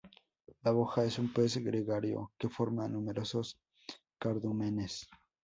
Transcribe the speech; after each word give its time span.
La 0.63 0.71
boga 0.77 1.03
es 1.09 1.19
un 1.19 1.31
pez 1.35 1.57
gregario 1.65 2.31
que 2.39 2.49
forma 2.57 2.87
numerosos 2.89 3.53
cardúmenes. 4.17 5.07